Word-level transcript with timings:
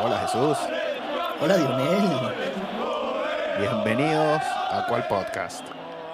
Hola 0.00 0.18
Jesús. 0.20 0.56
Hola 1.40 1.56
Dionel. 1.56 2.34
Bienvenidos 3.58 4.42
a 4.70 4.86
cuál 4.88 5.08
podcast. 5.08 5.66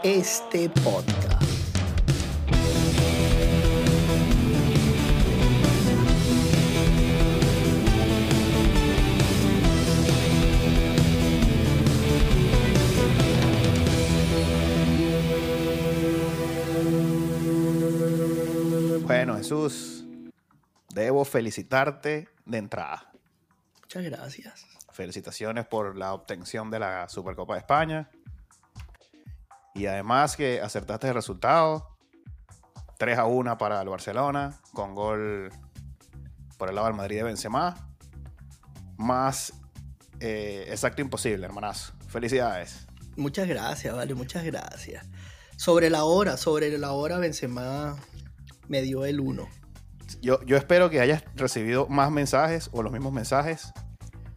Este 0.02 0.70
podcast. 0.70 1.42
Bueno 19.06 19.36
Jesús, 19.36 20.04
debo 20.94 21.26
felicitarte 21.26 22.28
de 22.46 22.58
entrada. 22.58 23.13
Muchas 23.94 24.10
gracias. 24.10 24.66
Felicitaciones 24.90 25.66
por 25.66 25.96
la 25.96 26.14
obtención 26.14 26.68
de 26.68 26.80
la 26.80 27.08
Supercopa 27.08 27.54
de 27.54 27.60
España. 27.60 28.10
Y 29.72 29.86
además 29.86 30.36
que 30.36 30.60
acertaste 30.60 31.06
el 31.06 31.14
resultado. 31.14 31.96
3 32.98 33.18
a 33.18 33.26
1 33.26 33.56
para 33.56 33.80
el 33.80 33.88
Barcelona, 33.88 34.58
con 34.72 34.96
gol 34.96 35.50
por 36.58 36.70
el 36.70 36.74
lado 36.74 36.88
del 36.88 36.96
Madrid 36.96 37.18
de 37.18 37.22
Benzema. 37.22 37.94
Más 38.96 39.52
eh, 40.18 40.66
exacto 40.68 41.00
imposible, 41.00 41.46
hermanazo. 41.46 41.92
Felicidades. 42.08 42.88
Muchas 43.16 43.46
gracias, 43.46 43.94
vale, 43.94 44.14
muchas 44.14 44.44
gracias. 44.44 45.06
Sobre 45.56 45.88
la 45.88 46.02
hora, 46.02 46.36
sobre 46.36 46.76
la 46.78 46.90
hora 46.90 47.18
Benzema 47.18 47.96
me 48.66 48.82
dio 48.82 49.04
el 49.04 49.20
1. 49.20 49.48
Yo, 50.20 50.42
yo 50.42 50.56
espero 50.56 50.90
que 50.90 51.00
hayas 51.00 51.22
recibido 51.36 51.86
más 51.86 52.10
mensajes 52.10 52.70
o 52.72 52.82
los 52.82 52.92
mismos 52.92 53.12
mensajes 53.12 53.72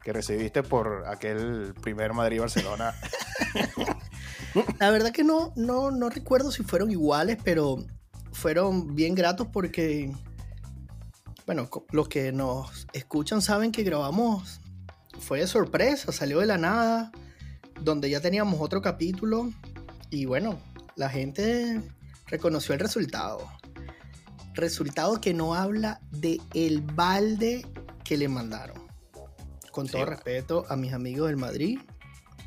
que 0.08 0.14
recibiste 0.14 0.64
por 0.64 1.04
aquel 1.06 1.74
primer 1.82 2.14
Madrid-Barcelona. 2.14 2.96
La 4.80 4.90
verdad 4.90 5.12
que 5.12 5.26
no, 5.26 5.52
no, 5.58 5.92
no 5.92 6.10
recuerdo 6.10 6.50
si 6.50 6.64
fueron 6.64 6.90
iguales, 6.92 7.38
pero 7.44 7.84
fueron 8.32 8.96
bien 8.96 9.16
gratos 9.16 9.48
porque, 9.52 10.16
bueno, 11.46 11.70
los 11.92 12.08
que 12.08 12.32
nos 12.32 12.88
escuchan 12.94 13.42
saben 13.42 13.74
que 13.74 13.84
grabamos, 13.84 14.62
fue 15.20 15.42
de 15.42 15.48
sorpresa, 15.48 16.14
salió 16.14 16.40
de 16.40 16.46
la 16.46 16.58
nada, 16.58 17.12
donde 17.82 18.10
ya 18.10 18.22
teníamos 18.22 18.62
otro 18.62 18.82
capítulo 18.82 19.52
y 20.10 20.24
bueno, 20.24 20.58
la 20.96 21.10
gente 21.10 21.82
reconoció 22.28 22.74
el 22.74 22.80
resultado. 22.80 23.46
Resultado 24.54 25.20
que 25.20 25.34
no 25.34 25.54
habla 25.54 26.00
de 26.12 26.40
el 26.54 26.80
balde 26.80 27.66
que 28.06 28.16
le 28.16 28.30
mandaron. 28.30 28.87
Con 29.78 29.86
Sí, 29.86 29.92
todo 29.92 30.02
bueno. 30.06 30.16
respeto 30.16 30.66
a 30.70 30.76
mis 30.76 30.92
amigos 30.92 31.28
del 31.28 31.38
Madrid, 31.38 31.78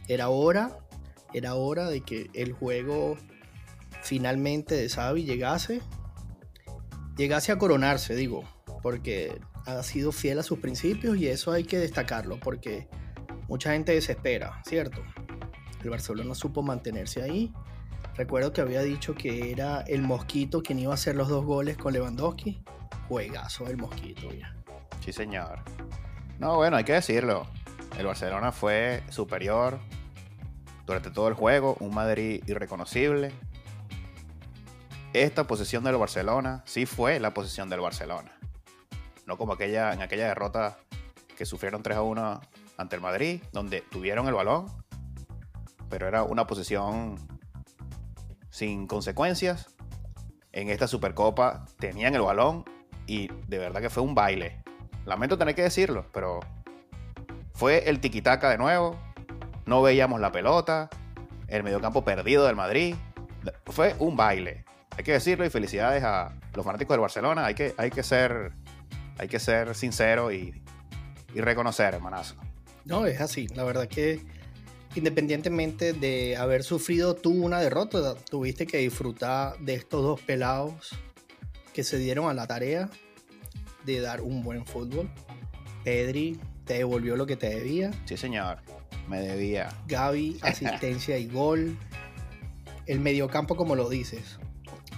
era 0.08 0.30
hora, 0.30 0.76
era 1.32 1.54
hora 1.54 1.88
de 1.88 2.00
que 2.00 2.28
el 2.34 2.52
juego 2.52 3.16
finalmente 4.02 4.74
de 4.74 4.88
Xavi 4.88 5.22
llegase, 5.22 5.80
llegase 7.16 7.52
a 7.52 7.56
coronarse, 7.56 8.16
digo, 8.16 8.42
porque 8.82 9.40
ha 9.64 9.80
sido 9.84 10.10
fiel 10.10 10.40
a 10.40 10.42
sus 10.42 10.58
principios 10.58 11.18
y 11.18 11.28
eso 11.28 11.52
hay 11.52 11.62
que 11.62 11.78
destacarlo, 11.78 12.40
porque 12.40 12.88
mucha 13.46 13.74
gente 13.74 13.92
desespera, 13.92 14.60
¿cierto? 14.66 15.00
El 15.84 15.90
Barcelona 15.90 16.34
supo 16.34 16.62
mantenerse 16.62 17.22
ahí. 17.22 17.52
Recuerdo 18.16 18.52
que 18.52 18.60
había 18.60 18.82
dicho 18.82 19.14
que 19.14 19.52
era 19.52 19.82
el 19.82 20.02
Mosquito 20.02 20.64
quien 20.64 20.80
iba 20.80 20.90
a 20.90 20.94
hacer 20.94 21.14
los 21.14 21.28
dos 21.28 21.44
goles 21.44 21.76
con 21.76 21.92
Lewandowski. 21.92 22.64
Juegazo 23.06 23.68
el 23.68 23.76
Mosquito, 23.76 24.32
ya. 24.32 24.52
Sí, 25.04 25.12
señor. 25.12 25.62
No, 26.40 26.56
bueno, 26.56 26.78
hay 26.78 26.84
que 26.84 26.94
decirlo. 26.94 27.46
El 27.98 28.06
Barcelona 28.06 28.50
fue 28.50 29.02
superior 29.10 29.78
durante 30.86 31.10
todo 31.10 31.28
el 31.28 31.34
juego, 31.34 31.76
un 31.80 31.94
Madrid 31.94 32.42
irreconocible. 32.46 33.30
Esta 35.12 35.46
posición 35.46 35.84
del 35.84 35.98
Barcelona 35.98 36.62
sí 36.64 36.86
fue 36.86 37.20
la 37.20 37.34
posición 37.34 37.68
del 37.68 37.80
Barcelona. 37.80 38.32
No 39.26 39.36
como 39.36 39.52
aquella, 39.52 39.92
en 39.92 40.00
aquella 40.00 40.28
derrota 40.28 40.78
que 41.36 41.44
sufrieron 41.44 41.82
3 41.82 41.98
a 41.98 42.02
1 42.02 42.40
ante 42.78 42.96
el 42.96 43.02
Madrid, 43.02 43.42
donde 43.52 43.82
tuvieron 43.82 44.26
el 44.26 44.32
balón, 44.32 44.64
pero 45.90 46.08
era 46.08 46.22
una 46.22 46.46
posición 46.46 47.16
sin 48.48 48.86
consecuencias. 48.86 49.68
En 50.52 50.70
esta 50.70 50.88
Supercopa 50.88 51.66
tenían 51.78 52.14
el 52.14 52.22
balón 52.22 52.64
y 53.06 53.28
de 53.46 53.58
verdad 53.58 53.82
que 53.82 53.90
fue 53.90 54.02
un 54.02 54.14
baile. 54.14 54.62
Lamento 55.06 55.38
tener 55.38 55.54
que 55.54 55.62
decirlo, 55.62 56.06
pero 56.12 56.40
fue 57.54 57.88
el 57.88 58.00
tiquitaca 58.00 58.50
de 58.50 58.58
nuevo. 58.58 58.98
No 59.66 59.82
veíamos 59.82 60.20
la 60.20 60.32
pelota. 60.32 60.88
El 61.48 61.62
mediocampo 61.62 62.04
perdido 62.04 62.46
del 62.46 62.56
Madrid. 62.56 62.94
Fue 63.66 63.94
un 63.98 64.16
baile. 64.16 64.64
Hay 64.96 65.04
que 65.04 65.12
decirlo 65.12 65.44
y 65.44 65.50
felicidades 65.50 66.02
a 66.04 66.34
los 66.54 66.64
fanáticos 66.64 66.94
del 66.94 67.00
Barcelona. 67.00 67.46
Hay 67.46 67.54
que, 67.54 67.74
hay 67.76 67.90
que 67.90 68.02
ser, 68.02 68.52
hay 69.18 69.28
que 69.28 69.38
ser 69.38 69.74
sincero 69.74 70.32
y, 70.32 70.62
y 71.34 71.40
reconocer, 71.40 71.94
hermanazo. 71.94 72.36
No, 72.84 73.06
es 73.06 73.20
así. 73.20 73.46
La 73.48 73.64
verdad 73.64 73.88
que 73.88 74.20
independientemente 74.94 75.92
de 75.92 76.36
haber 76.36 76.64
sufrido 76.64 77.14
tú 77.14 77.30
una 77.30 77.60
derrota, 77.60 78.14
tuviste 78.28 78.66
que 78.66 78.78
disfrutar 78.78 79.58
de 79.58 79.74
estos 79.74 80.02
dos 80.02 80.20
pelados 80.20 80.90
que 81.72 81.84
se 81.84 81.98
dieron 81.98 82.28
a 82.28 82.34
la 82.34 82.46
tarea 82.46 82.90
de 83.84 84.00
dar 84.00 84.20
un 84.20 84.42
buen 84.42 84.64
fútbol. 84.66 85.10
Pedri 85.84 86.38
te 86.64 86.74
devolvió 86.74 87.16
lo 87.16 87.26
que 87.26 87.36
te 87.36 87.48
debía. 87.48 87.90
Sí, 88.04 88.16
señor. 88.16 88.58
Me 89.08 89.20
debía. 89.20 89.68
Gaby, 89.88 90.38
asistencia 90.42 91.18
y 91.18 91.26
gol. 91.26 91.76
El 92.86 93.00
mediocampo, 93.00 93.56
como 93.56 93.74
lo 93.74 93.88
dices. 93.88 94.38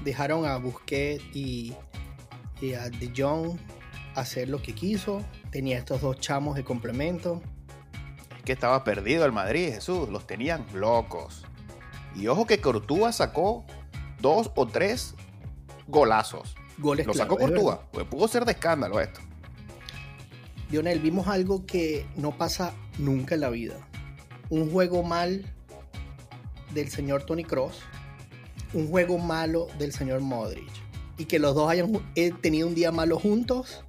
Dejaron 0.04 0.47
a 0.47 0.56
Busquets 0.56 1.25
y, 1.34 1.75
y 2.60 2.75
a 2.75 2.91
De 2.91 3.12
Jong 3.16 3.59
hacer 4.15 4.48
lo 4.48 4.60
que 4.60 4.75
quiso. 4.75 5.25
Tenía 5.50 5.78
estos 5.78 6.00
dos 6.00 6.19
chamos 6.19 6.56
de 6.56 6.65
complemento. 6.65 7.41
Es 8.37 8.42
que 8.42 8.53
estaba 8.53 8.84
perdido 8.84 9.25
el 9.25 9.32
Madrid, 9.32 9.72
Jesús. 9.72 10.09
Los 10.09 10.26
tenían 10.26 10.66
locos. 10.75 11.44
Y 12.15 12.26
ojo 12.26 12.47
que 12.47 12.60
Courtois 12.60 13.16
sacó 13.16 13.65
dos 14.21 14.50
o 14.54 14.66
tres 14.66 15.15
golazos. 15.87 16.54
Goles 16.78 17.06
Lo 17.06 17.15
sacó 17.15 17.37
verdad. 17.37 17.81
Pues 17.93 18.06
pudo 18.06 18.28
ser 18.28 18.44
de 18.44 18.53
escándalo 18.53 19.00
esto. 19.00 19.21
Lionel, 20.71 21.00
vimos 21.00 21.28
algo 21.28 21.66
que 21.66 22.06
no 22.16 22.37
pasa 22.37 22.72
nunca 22.99 23.34
en 23.34 23.43
la 23.43 23.50
vida. 23.50 23.75
Un 24.49 24.71
juego 24.71 25.03
mal 25.03 25.44
del 26.72 26.88
señor 26.88 27.25
Tony 27.25 27.44
Cross, 27.44 27.81
un 28.72 28.88
juego 28.88 29.19
malo 29.19 29.69
del 29.78 29.93
señor 29.93 30.21
Modric. 30.21 30.71
Y 31.19 31.27
que 31.27 31.38
los 31.38 31.55
dos 31.55 31.71
hayan 31.71 31.93
tenido 32.41 32.66
un 32.66 32.75
día 32.75 32.91
malo 32.91 33.19
juntos, 33.19 33.84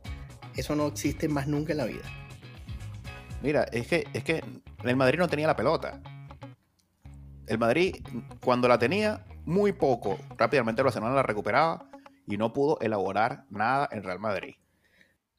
eso 0.55 0.75
no 0.75 0.87
existe 0.87 1.29
más 1.29 1.47
nunca 1.47 1.71
en 1.71 1.77
la 1.77 1.85
vida. 1.85 2.03
Mira, 3.41 3.63
es 3.71 3.87
que, 3.87 4.05
es 4.13 4.23
que 4.23 4.43
el 4.83 4.95
Madrid 4.95 5.19
no 5.19 5.27
tenía 5.27 5.47
la 5.47 5.55
pelota. 5.55 6.01
El 7.47 7.57
Madrid, 7.57 7.95
cuando 8.43 8.67
la 8.67 8.77
tenía, 8.77 9.25
muy 9.45 9.71
poco. 9.71 10.17
Rápidamente 10.37 10.81
el 10.81 10.85
Barcelona 10.85 11.15
la 11.15 11.23
recuperaba 11.23 11.92
y 12.27 12.37
no 12.37 12.53
pudo 12.53 12.79
elaborar 12.79 13.45
nada 13.49 13.89
en 13.91 14.03
Real 14.03 14.19
Madrid. 14.19 14.55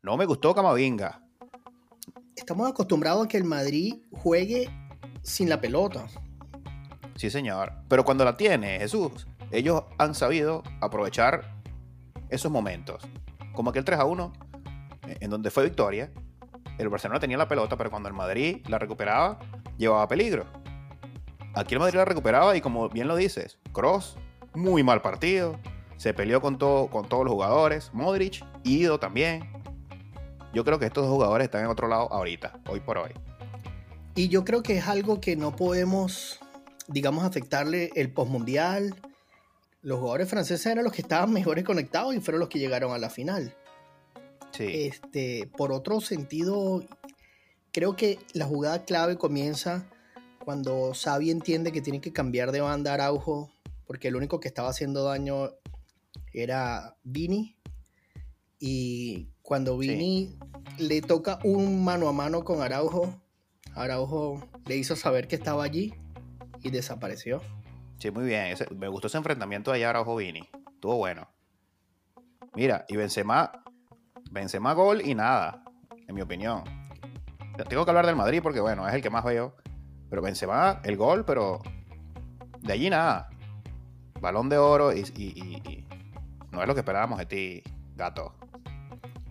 No 0.03 0.17
me 0.17 0.27
gustó 0.27 0.55
Camavinga. 0.55 1.23
Estamos 2.37 2.69
acostumbrados 2.69 3.25
a 3.25 3.29
que 3.29 3.37
el 3.37 3.45
Madrid 3.45 4.03
juegue 4.11 4.69
sin 5.23 5.49
la 5.49 5.61
pelota. 5.61 6.07
Sí, 7.17 7.31
señor. 7.31 7.73
Pero 7.89 8.05
cuando 8.05 8.25
la 8.25 8.37
tiene, 8.37 8.79
Jesús, 8.79 9.27
ellos 9.51 9.85
han 9.99 10.15
sabido 10.15 10.63
aprovechar 10.81 11.55
esos 12.29 12.51
momentos. 12.51 13.03
Como 13.55 13.71
aquel 13.71 13.85
3 13.85 14.01
a 14.01 14.05
1, 14.05 14.33
eh, 15.07 15.17
en 15.21 15.31
donde 15.31 15.51
fue 15.51 15.65
victoria. 15.65 16.11
El 16.77 16.89
Barcelona 16.89 17.21
tenía 17.21 17.39
la 17.39 17.49
pelota, 17.49 17.77
pero 17.77 17.91
cuando 17.91 18.09
el 18.09 18.15
Madrid 18.15 18.67
la 18.67 18.79
recuperaba, 18.79 19.39
llevaba 19.79 20.09
peligro. 20.09 20.45
Aquí 21.55 21.75
el 21.75 21.81
Madrid 21.81 21.97
la 21.97 22.05
recuperaba 22.05 22.57
y 22.57 22.61
como 22.61 22.89
bien 22.89 23.07
lo 23.07 23.15
dices, 23.15 23.59
Cross, 23.73 24.17
muy 24.55 24.83
mal 24.83 25.01
partido. 25.03 25.57
Se 25.97 26.15
peleó 26.15 26.41
con, 26.41 26.59
todo, 26.59 26.89
con 26.89 27.09
todos 27.09 27.25
los 27.25 27.33
jugadores. 27.33 27.91
Modric, 27.93 28.45
Ido 28.65 28.99
también. 28.99 29.49
Yo 30.53 30.65
creo 30.65 30.79
que 30.79 30.87
estos 30.87 31.05
dos 31.05 31.13
jugadores 31.13 31.47
están 31.47 31.65
en 31.65 31.71
otro 31.71 31.89
lado 31.89 32.13
ahorita, 32.13 32.61
hoy 32.69 32.81
por 32.81 32.99
hoy. 32.99 33.11
Y 34.15 34.29
yo 34.29 34.45
creo 34.45 34.63
que 34.63 34.79
es 34.79 34.87
algo 34.87 35.21
que 35.21 35.35
no 35.35 35.57
podemos, 35.57 36.39
digamos, 36.87 37.25
afectarle 37.25 37.91
el 37.97 38.13
postmundial. 38.13 38.95
Los 39.83 39.99
jugadores 39.99 40.29
franceses 40.29 40.67
eran 40.67 40.85
los 40.85 40.93
que 40.93 41.03
estaban 41.03 41.33
mejores 41.33 41.65
conectados 41.65 42.15
y 42.15 42.21
fueron 42.21 42.41
los 42.41 42.49
que 42.49 42.61
llegaron 42.61 42.93
a 42.93 42.99
la 42.99 43.11
final. 43.11 43.57
Sí. 44.53 44.69
Este, 44.87 45.51
por 45.57 45.73
otro 45.73 46.01
sentido, 46.01 46.85
creo 47.73 47.97
que 47.97 48.21
la 48.33 48.47
jugada 48.47 48.85
clave 48.85 49.19
comienza 49.19 49.85
cuando 50.45 50.93
Xavi 50.95 51.31
entiende 51.33 51.73
que 51.73 51.81
tiene 51.81 52.01
que 52.01 52.13
cambiar 52.13 52.53
de 52.53 52.61
banda 52.61 52.93
a 52.93 52.95
Araujo, 52.95 53.51
porque 53.87 54.09
el 54.09 54.17
único 54.17 54.39
que 54.39 54.47
estaba 54.47 54.69
haciendo 54.69 55.03
daño 55.03 55.51
era 56.35 56.97
Vini. 57.05 57.57
Y 58.59 59.29
cuando 59.43 59.79
Vini 59.79 60.37
le 60.79 61.01
toca 61.01 61.39
un 61.45 61.85
mano 61.85 62.09
a 62.09 62.13
mano 62.13 62.45
con 62.45 62.61
Araujo. 62.61 63.23
Araujo 63.75 64.49
le 64.67 64.77
hizo 64.77 64.97
saber 64.97 65.29
que 65.29 65.37
estaba 65.37 65.65
allí 65.65 65.95
y 66.63 66.71
desapareció. 66.71 67.41
Sí, 67.99 68.11
muy 68.11 68.25
bien. 68.25 68.55
me 68.77 68.89
gustó 68.89 69.07
ese 69.07 69.17
enfrentamiento 69.17 69.71
de 69.71 69.79
allá 69.79 69.91
Araujo 69.91 70.17
Vini. 70.17 70.49
Estuvo 70.75 70.97
bueno. 70.97 71.29
Mira, 72.55 72.85
y 72.89 72.97
Benzema, 72.97 73.65
Benzema 74.31 74.75
gol 74.75 75.03
y 75.05 75.15
nada, 75.15 75.65
en 76.07 76.15
mi 76.15 76.21
opinión. 76.21 76.63
Tengo 77.69 77.85
que 77.85 77.91
hablar 77.91 78.07
del 78.07 78.17
Madrid 78.17 78.41
porque, 78.43 78.61
bueno, 78.61 78.87
es 78.89 78.95
el 78.95 79.03
que 79.03 79.11
más 79.11 79.25
veo. 79.25 79.57
Pero 80.11 80.23
Benzema, 80.23 80.81
el 80.85 80.97
gol, 80.97 81.25
pero 81.25 81.61
de 82.61 82.73
allí 82.73 82.91
nada. 82.91 83.29
Balón 84.21 84.49
de 84.49 84.59
oro 84.59 84.93
y, 84.93 85.03
y 85.17 85.84
no 86.55 86.63
es 86.63 86.69
lo 86.69 86.75
que 86.75 86.81
esperábamos 86.81 87.19
de 87.19 87.27
ti, 87.27 87.63
gato. 87.97 88.35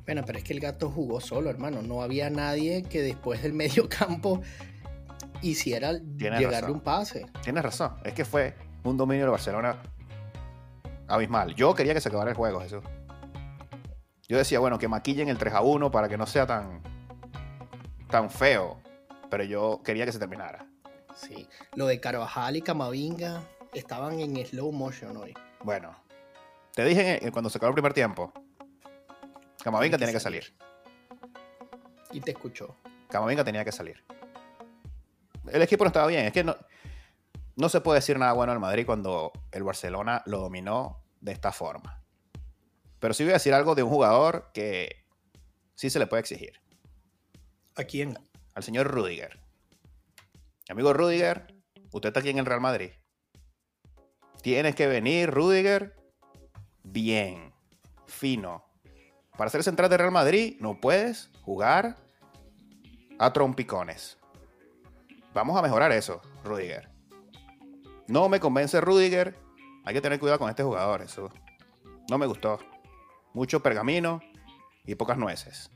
Bueno, 0.05 0.23
pero 0.25 0.37
es 0.37 0.43
que 0.43 0.53
el 0.53 0.59
gato 0.59 0.89
jugó 0.89 1.21
solo, 1.21 1.49
hermano. 1.49 1.81
No 1.81 2.01
había 2.01 2.29
nadie 2.29 2.83
que 2.83 3.01
después 3.01 3.41
del 3.41 3.53
medio 3.53 3.87
campo 3.97 4.41
hiciera 5.41 5.93
llegarle 5.93 6.71
un 6.71 6.81
pase. 6.81 7.25
Tienes 7.41 7.63
razón. 7.63 7.95
Es 8.03 8.13
que 8.13 8.25
fue 8.25 8.55
un 8.83 8.97
dominio 8.97 9.25
de 9.25 9.31
Barcelona 9.31 9.81
abismal. 11.07 11.55
Yo 11.55 11.73
quería 11.73 11.93
que 11.93 12.01
se 12.01 12.09
acabara 12.09 12.31
el 12.31 12.35
juego, 12.35 12.59
Jesús. 12.61 12.83
Yo 14.27 14.37
decía, 14.37 14.59
bueno, 14.59 14.79
que 14.79 14.87
maquillen 14.87 15.29
el 15.29 15.37
3 15.37 15.53
a 15.53 15.61
1 15.61 15.91
para 15.91 16.09
que 16.09 16.17
no 16.17 16.25
sea 16.25 16.45
tan, 16.45 16.81
tan 18.09 18.29
feo. 18.29 18.79
Pero 19.29 19.43
yo 19.43 19.81
quería 19.83 20.05
que 20.05 20.11
se 20.11 20.19
terminara. 20.19 20.65
Sí. 21.15 21.47
Lo 21.75 21.87
de 21.87 21.99
Carvajal 21.99 22.57
y 22.57 22.61
Camavinga 22.61 23.43
estaban 23.73 24.19
en 24.19 24.45
slow 24.45 24.71
motion 24.71 25.17
hoy. 25.17 25.33
Bueno, 25.63 25.95
te 26.73 26.85
dije 26.85 27.19
cuando 27.31 27.49
se 27.49 27.57
acabó 27.57 27.69
el 27.69 27.75
primer 27.75 27.93
tiempo 27.93 28.33
Camavinga 29.63 29.97
tiene 29.97 30.11
que 30.11 30.19
salir. 30.19 30.53
Y 32.11 32.19
te 32.19 32.31
escuchó. 32.31 32.75
Camavinga 33.09 33.45
tenía 33.45 33.63
que 33.63 33.71
salir. 33.71 34.03
El 35.47 35.61
equipo 35.61 35.85
no 35.85 35.87
estaba 35.87 36.07
bien. 36.07 36.25
Es 36.25 36.33
que 36.33 36.43
no, 36.43 36.55
no 37.55 37.69
se 37.69 37.79
puede 37.79 37.99
decir 37.99 38.19
nada 38.19 38.33
bueno 38.33 38.51
al 38.51 38.59
Madrid 38.59 38.85
cuando 38.85 39.31
el 39.51 39.63
Barcelona 39.63 40.21
lo 40.25 40.39
dominó 40.39 41.01
de 41.21 41.31
esta 41.31 41.53
forma. 41.53 42.03
Pero 42.99 43.13
sí 43.13 43.23
voy 43.23 43.31
a 43.31 43.35
decir 43.35 43.53
algo 43.53 43.73
de 43.73 43.83
un 43.83 43.89
jugador 43.89 44.51
que 44.53 45.05
sí 45.75 45.89
se 45.89 45.99
le 45.99 46.07
puede 46.07 46.21
exigir. 46.21 46.59
¿A 47.75 47.85
quién? 47.85 48.19
Al 48.53 48.63
señor 48.63 48.87
Rudiger. 48.87 49.39
Amigo 50.69 50.93
Rudiger, 50.93 51.53
usted 51.91 52.09
está 52.09 52.19
aquí 52.19 52.29
en 52.29 52.39
el 52.39 52.45
Real 52.45 52.61
Madrid. 52.61 52.91
Tienes 54.41 54.75
que 54.75 54.87
venir, 54.87 55.31
Rudiger, 55.31 55.95
bien, 56.93 57.51
fino, 58.05 58.63
para 59.35 59.49
ser 59.49 59.63
central 59.63 59.89
de 59.89 59.97
Real 59.97 60.11
Madrid 60.11 60.57
no 60.59 60.79
puedes 60.79 61.31
jugar 61.41 61.97
a 63.17 63.33
trompicones. 63.33 64.17
Vamos 65.33 65.57
a 65.57 65.63
mejorar 65.63 65.91
eso, 65.91 66.21
Rudiger. 66.43 66.87
No 68.07 68.29
me 68.29 68.39
convence 68.39 68.79
Rudiger. 68.79 69.35
Hay 69.85 69.95
que 69.95 70.01
tener 70.01 70.19
cuidado 70.19 70.37
con 70.37 70.49
este 70.49 70.61
jugador. 70.61 71.01
Eso 71.01 71.29
no 72.09 72.19
me 72.19 72.27
gustó. 72.27 72.59
Mucho 73.33 73.63
pergamino 73.63 74.21
y 74.85 74.93
pocas 74.93 75.17
nueces. 75.17 75.71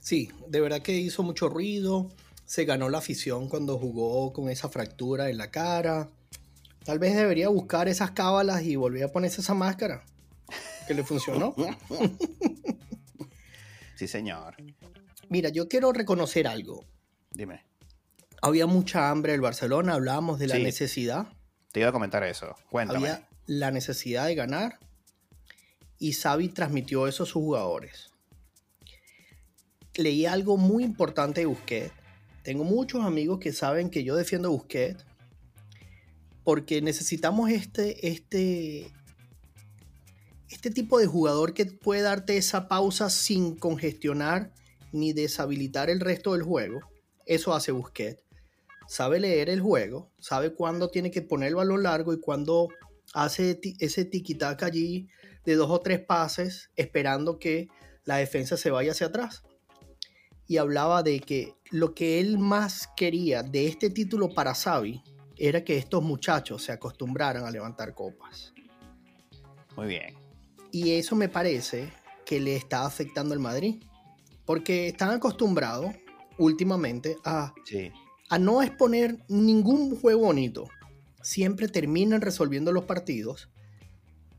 Sí, 0.00 0.32
de 0.48 0.62
verdad 0.62 0.80
que 0.80 0.92
hizo 0.92 1.22
mucho 1.22 1.50
ruido. 1.50 2.08
Se 2.46 2.64
ganó 2.64 2.88
la 2.88 2.98
afición 2.98 3.50
cuando 3.50 3.78
jugó 3.78 4.32
con 4.32 4.48
esa 4.48 4.70
fractura 4.70 5.28
en 5.28 5.36
la 5.36 5.50
cara. 5.50 6.08
Tal 6.84 6.98
vez 6.98 7.14
debería 7.14 7.50
buscar 7.50 7.88
esas 7.88 8.12
cábalas 8.12 8.62
y 8.62 8.76
volver 8.76 9.04
a 9.04 9.12
ponerse 9.12 9.42
esa 9.42 9.52
máscara 9.52 10.04
que 10.90 10.94
le 10.94 11.04
funcionó. 11.04 11.54
sí, 13.94 14.08
señor. 14.08 14.56
Mira, 15.28 15.48
yo 15.48 15.68
quiero 15.68 15.92
reconocer 15.92 16.48
algo. 16.48 16.84
Dime. 17.30 17.64
Había 18.42 18.66
mucha 18.66 19.08
hambre 19.08 19.34
en 19.34 19.40
Barcelona, 19.40 19.94
hablábamos 19.94 20.40
de 20.40 20.48
la 20.48 20.58
necesidad. 20.58 21.28
Te 21.70 21.78
iba 21.78 21.90
a 21.90 21.92
comentar 21.92 22.24
eso. 22.24 22.56
Cuéntame. 22.70 23.08
Había 23.08 23.28
la 23.46 23.70
necesidad 23.70 24.26
de 24.26 24.34
ganar 24.34 24.80
y 25.96 26.12
Xavi 26.12 26.48
transmitió 26.48 27.06
eso 27.06 27.22
a 27.22 27.26
sus 27.26 27.34
jugadores. 27.34 28.10
Leí 29.94 30.26
algo 30.26 30.56
muy 30.56 30.82
importante 30.82 31.42
de 31.42 31.46
Busquets. 31.46 31.92
Tengo 32.42 32.64
muchos 32.64 33.04
amigos 33.04 33.38
que 33.38 33.52
saben 33.52 33.90
que 33.90 34.02
yo 34.02 34.16
defiendo 34.16 34.50
Busquets 34.50 35.04
porque 36.42 36.82
necesitamos 36.82 37.48
este, 37.50 38.08
este, 38.08 38.90
este 40.50 40.70
tipo 40.70 40.98
de 40.98 41.06
jugador 41.06 41.54
que 41.54 41.66
puede 41.66 42.02
darte 42.02 42.36
esa 42.36 42.68
pausa 42.68 43.08
sin 43.08 43.56
congestionar 43.56 44.52
ni 44.92 45.12
deshabilitar 45.12 45.88
el 45.90 46.00
resto 46.00 46.32
del 46.32 46.42
juego, 46.42 46.80
eso 47.24 47.54
hace 47.54 47.72
Busquets. 47.72 48.24
Sabe 48.88 49.20
leer 49.20 49.48
el 49.48 49.60
juego, 49.60 50.10
sabe 50.18 50.52
cuándo 50.52 50.88
tiene 50.88 51.12
que 51.12 51.22
poner 51.22 51.50
el 51.50 51.54
balón 51.54 51.84
largo 51.84 52.12
y 52.12 52.20
cuándo 52.20 52.68
hace 53.14 53.60
ese 53.78 54.04
tiki-taka 54.04 54.66
allí 54.66 55.08
de 55.44 55.54
dos 55.54 55.70
o 55.70 55.80
tres 55.80 56.00
pases 56.00 56.70
esperando 56.74 57.38
que 57.38 57.68
la 58.04 58.16
defensa 58.16 58.56
se 58.56 58.72
vaya 58.72 58.90
hacia 58.90 59.06
atrás. 59.06 59.44
Y 60.48 60.56
hablaba 60.56 61.04
de 61.04 61.20
que 61.20 61.54
lo 61.70 61.94
que 61.94 62.18
él 62.18 62.38
más 62.38 62.88
quería 62.96 63.44
de 63.44 63.68
este 63.68 63.90
título 63.90 64.34
para 64.34 64.54
Xavi 64.54 65.00
era 65.36 65.62
que 65.62 65.76
estos 65.76 66.02
muchachos 66.02 66.64
se 66.64 66.72
acostumbraran 66.72 67.44
a 67.44 67.50
levantar 67.52 67.94
copas. 67.94 68.52
Muy 69.76 69.86
bien. 69.86 70.19
Y 70.72 70.92
eso 70.92 71.16
me 71.16 71.28
parece 71.28 71.92
que 72.24 72.40
le 72.40 72.56
está 72.56 72.84
afectando 72.86 73.34
al 73.34 73.40
Madrid. 73.40 73.82
Porque 74.44 74.88
están 74.88 75.10
acostumbrados 75.10 75.94
últimamente 76.38 77.16
a, 77.24 77.52
a 78.28 78.38
no 78.38 78.62
exponer 78.62 79.18
ningún 79.28 79.96
juego 79.96 80.26
bonito. 80.26 80.68
Siempre 81.22 81.68
terminan 81.68 82.20
resolviendo 82.20 82.72
los 82.72 82.84
partidos 82.84 83.50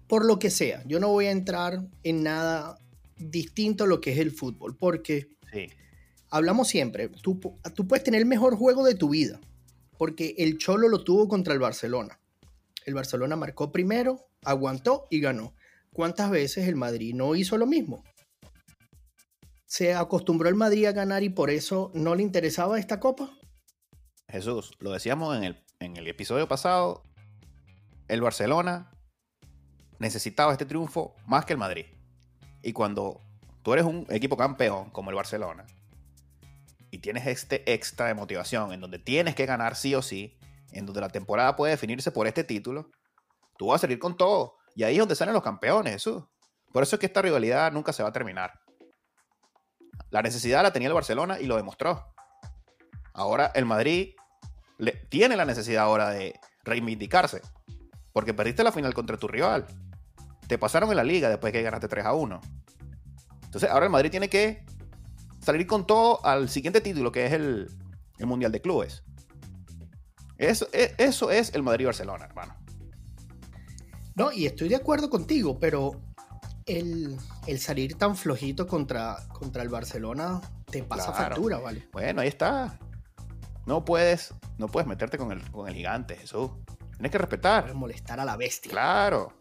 por 0.07 0.25
lo 0.25 0.39
que 0.39 0.49
sea. 0.49 0.83
Yo 0.85 0.99
no 0.99 1.07
voy 1.07 1.27
a 1.27 1.31
entrar 1.31 1.87
en 2.03 2.23
nada 2.23 2.77
distinto 3.17 3.85
a 3.85 3.87
lo 3.87 4.01
que 4.01 4.11
es 4.11 4.19
el 4.19 4.31
fútbol. 4.31 4.75
Porque 4.75 5.29
hablamos 6.29 6.67
siempre, 6.67 7.07
tú, 7.07 7.39
tú 7.75 7.87
puedes 7.87 8.03
tener 8.03 8.19
el 8.19 8.27
mejor 8.27 8.55
juego 8.55 8.83
de 8.83 8.95
tu 8.95 9.09
vida. 9.09 9.39
Porque 9.97 10.35
el 10.37 10.57
Cholo 10.57 10.89
lo 10.89 11.03
tuvo 11.03 11.27
contra 11.27 11.53
el 11.53 11.59
Barcelona. 11.59 12.19
El 12.85 12.95
Barcelona 12.95 13.35
marcó 13.35 13.71
primero, 13.71 14.27
aguantó 14.43 15.07
y 15.09 15.19
ganó. 15.19 15.53
¿Cuántas 15.93 16.31
veces 16.31 16.67
el 16.67 16.75
Madrid 16.75 17.13
no 17.13 17.35
hizo 17.35 17.57
lo 17.57 17.65
mismo? 17.65 18.03
¿Se 19.65 19.93
acostumbró 19.93 20.47
el 20.47 20.55
Madrid 20.55 20.85
a 20.85 20.93
ganar 20.93 21.23
y 21.23 21.29
por 21.29 21.49
eso 21.49 21.91
no 21.93 22.15
le 22.15 22.23
interesaba 22.23 22.79
esta 22.79 22.99
copa? 22.99 23.29
Jesús, 24.29 24.71
lo 24.79 24.91
decíamos 24.91 25.35
en 25.35 25.43
el, 25.43 25.65
en 25.79 25.97
el 25.97 26.07
episodio 26.07 26.47
pasado, 26.47 27.03
el 28.07 28.21
Barcelona 28.21 28.91
necesitaba 29.99 30.53
este 30.53 30.65
triunfo 30.65 31.15
más 31.25 31.45
que 31.45 31.53
el 31.53 31.59
Madrid. 31.59 31.85
Y 32.63 32.71
cuando 32.71 33.19
tú 33.61 33.73
eres 33.73 33.85
un 33.85 34.07
equipo 34.09 34.37
campeón 34.37 34.89
como 34.91 35.09
el 35.09 35.15
Barcelona 35.15 35.65
y 36.89 36.99
tienes 36.99 37.27
este 37.27 37.73
extra 37.73 38.07
de 38.07 38.13
motivación 38.13 38.71
en 38.71 38.79
donde 38.79 38.99
tienes 38.99 39.35
que 39.35 39.45
ganar 39.45 39.75
sí 39.75 39.93
o 39.95 40.01
sí, 40.01 40.37
en 40.71 40.85
donde 40.85 41.01
la 41.01 41.09
temporada 41.09 41.55
puede 41.57 41.71
definirse 41.71 42.11
por 42.11 42.27
este 42.27 42.43
título, 42.45 42.89
tú 43.57 43.67
vas 43.67 43.79
a 43.79 43.81
salir 43.81 43.99
con 43.99 44.15
todo. 44.15 44.55
Y 44.75 44.83
ahí 44.83 44.95
es 44.95 44.99
donde 44.99 45.15
salen 45.15 45.33
los 45.33 45.43
campeones, 45.43 45.93
Jesús. 45.93 46.23
Por 46.71 46.83
eso 46.83 46.95
es 46.95 46.99
que 46.99 47.05
esta 47.05 47.21
rivalidad 47.21 47.71
nunca 47.71 47.93
se 47.93 48.03
va 48.03 48.09
a 48.09 48.13
terminar. 48.13 48.59
La 50.09 50.21
necesidad 50.21 50.63
la 50.63 50.73
tenía 50.73 50.87
el 50.87 50.93
Barcelona 50.93 51.39
y 51.39 51.45
lo 51.45 51.57
demostró. 51.57 52.13
Ahora 53.13 53.51
el 53.55 53.65
Madrid 53.65 54.13
tiene 55.09 55.35
la 55.35 55.45
necesidad 55.45 55.83
ahora 55.83 56.09
de 56.09 56.39
reivindicarse. 56.63 57.41
Porque 58.13 58.33
perdiste 58.33 58.63
la 58.63 58.71
final 58.71 58.93
contra 58.93 59.17
tu 59.17 59.27
rival. 59.27 59.65
Te 60.47 60.57
pasaron 60.57 60.89
en 60.89 60.97
la 60.97 61.03
liga 61.03 61.29
después 61.29 61.53
que 61.53 61.61
ganaste 61.61 61.87
3 61.87 62.05
a 62.05 62.13
1. 62.13 62.41
Entonces 63.43 63.69
ahora 63.69 63.85
el 63.85 63.91
Madrid 63.91 64.11
tiene 64.11 64.29
que 64.29 64.65
salir 65.41 65.67
con 65.67 65.85
todo 65.85 66.25
al 66.25 66.49
siguiente 66.49 66.81
título 66.81 67.11
que 67.11 67.25
es 67.25 67.33
el, 67.33 67.69
Mundial 68.19 68.51
de 68.51 68.61
Clubes. 68.61 69.03
Eso, 70.37 70.67
e, 70.73 70.93
eso 70.97 71.31
es 71.31 71.53
el 71.55 71.63
Madrid-Barcelona, 71.63 72.25
hermano. 72.25 72.60
No, 74.15 74.31
y 74.31 74.45
estoy 74.45 74.69
de 74.69 74.75
acuerdo 74.75 75.09
contigo, 75.09 75.57
pero 75.59 76.01
el, 76.65 77.17
salir 77.57 77.95
tan 77.97 78.15
flojito 78.15 78.67
contra, 78.67 79.17
contra 79.29 79.63
el 79.63 79.69
Barcelona 79.69 80.41
te 80.65 80.83
pasa 80.83 81.13
factura, 81.13 81.59
¿vale? 81.59 81.89
Bueno, 81.91 82.21
ahí 82.21 82.27
está. 82.27 82.77
No 83.65 83.85
puedes, 83.85 84.33
no 84.57 84.67
puedes 84.67 84.87
meterte 84.87 85.17
con 85.17 85.31
el, 85.31 85.49
con 85.51 85.67
el 85.67 85.75
gigante, 85.75 86.15
Jesús. 86.15 86.51
Tienes 86.93 87.11
que 87.11 87.17
respetar. 87.17 87.73
molestar 87.73 88.19
a 88.19 88.25
la 88.25 88.37
bestia. 88.37 88.71
Claro. 88.71 89.33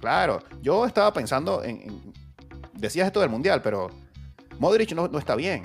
Claro. 0.00 0.42
Yo 0.60 0.86
estaba 0.86 1.12
pensando 1.12 1.62
en, 1.62 2.12
Decías 2.82 3.06
esto 3.06 3.20
del 3.20 3.30
Mundial, 3.30 3.62
pero 3.62 3.90
Modric 4.58 4.92
no, 4.92 5.06
no 5.06 5.18
está 5.18 5.36
bien. 5.36 5.64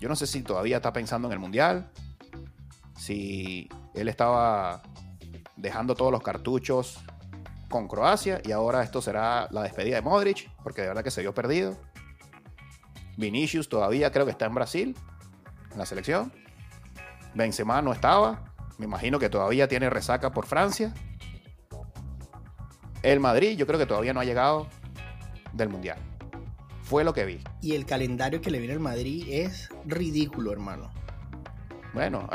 Yo 0.00 0.08
no 0.08 0.16
sé 0.16 0.26
si 0.26 0.42
todavía 0.42 0.76
está 0.76 0.92
pensando 0.92 1.28
en 1.28 1.32
el 1.32 1.38
Mundial. 1.38 1.90
Si 2.96 3.68
él 3.94 4.08
estaba 4.08 4.82
dejando 5.56 5.94
todos 5.94 6.10
los 6.10 6.22
cartuchos 6.22 7.00
con 7.74 7.88
Croacia 7.88 8.40
y 8.44 8.52
ahora 8.52 8.84
esto 8.84 9.02
será 9.02 9.48
la 9.50 9.64
despedida 9.64 9.96
de 9.96 10.02
Modric, 10.02 10.48
porque 10.62 10.82
de 10.82 10.86
verdad 10.86 11.02
que 11.02 11.10
se 11.10 11.22
vio 11.22 11.34
perdido. 11.34 11.76
Vinicius 13.16 13.68
todavía 13.68 14.12
creo 14.12 14.24
que 14.24 14.30
está 14.30 14.46
en 14.46 14.54
Brasil, 14.54 14.96
en 15.72 15.78
la 15.78 15.84
selección. 15.84 16.32
Benzema 17.34 17.82
no 17.82 17.92
estaba. 17.92 18.54
Me 18.78 18.84
imagino 18.84 19.18
que 19.18 19.28
todavía 19.28 19.66
tiene 19.66 19.90
resaca 19.90 20.30
por 20.30 20.46
Francia. 20.46 20.94
El 23.02 23.18
Madrid 23.18 23.56
yo 23.58 23.66
creo 23.66 23.80
que 23.80 23.86
todavía 23.86 24.14
no 24.14 24.20
ha 24.20 24.24
llegado 24.24 24.68
del 25.52 25.68
Mundial. 25.68 25.98
Fue 26.84 27.02
lo 27.02 27.12
que 27.12 27.24
vi. 27.24 27.40
Y 27.60 27.74
el 27.74 27.86
calendario 27.86 28.40
que 28.40 28.52
le 28.52 28.60
viene 28.60 28.74
al 28.74 28.80
Madrid 28.80 29.26
es 29.28 29.68
ridículo, 29.84 30.52
hermano. 30.52 30.92
Bueno, 31.92 32.30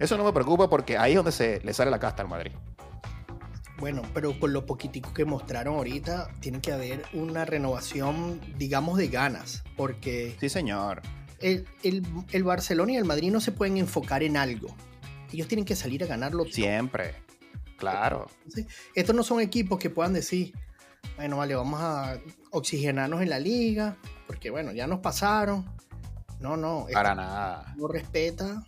eso 0.00 0.16
no 0.16 0.24
me 0.24 0.32
preocupa 0.32 0.68
porque 0.68 0.98
ahí 0.98 1.12
es 1.12 1.16
donde 1.16 1.30
se 1.30 1.60
le 1.60 1.72
sale 1.72 1.92
la 1.92 2.00
casta 2.00 2.22
al 2.22 2.28
Madrid. 2.28 2.50
Bueno, 3.82 4.02
pero 4.14 4.38
por 4.38 4.48
lo 4.50 4.64
poquitico 4.64 5.12
que 5.12 5.24
mostraron 5.24 5.74
ahorita, 5.74 6.28
tiene 6.38 6.60
que 6.60 6.70
haber 6.70 7.02
una 7.14 7.44
renovación, 7.44 8.40
digamos, 8.56 8.96
de 8.96 9.08
ganas. 9.08 9.64
Porque 9.76 10.36
Sí, 10.38 10.48
señor. 10.48 11.02
el, 11.40 11.66
el- 11.82 12.06
el 12.30 12.44
Barcelona 12.44 12.92
y 12.92 12.96
el 12.96 13.04
Madrid 13.04 13.32
no 13.32 13.40
se 13.40 13.50
pueden 13.50 13.76
enfocar 13.78 14.22
en 14.22 14.36
algo. 14.36 14.68
Ellos 15.32 15.48
tienen 15.48 15.64
que 15.64 15.74
salir 15.74 16.04
a 16.04 16.06
ganarlo 16.06 16.44
todo. 16.44 16.52
Siempre. 16.52 17.16
Claro. 17.76 18.28
Estos 18.94 19.16
no 19.16 19.24
son 19.24 19.40
equipos 19.40 19.80
que 19.80 19.90
puedan 19.90 20.12
decir, 20.12 20.52
bueno, 21.16 21.38
vale, 21.38 21.56
vamos 21.56 21.80
a 21.82 22.20
oxigenarnos 22.52 23.20
en 23.20 23.30
la 23.30 23.40
liga, 23.40 23.96
porque 24.28 24.50
bueno, 24.50 24.70
ya 24.70 24.86
nos 24.86 25.00
pasaron. 25.00 25.66
No, 26.38 26.56
no, 26.56 26.86
Para 26.92 27.16
nada. 27.16 27.74
no 27.76 27.88
respeta, 27.88 28.62